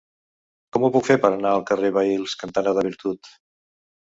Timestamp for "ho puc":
0.85-1.05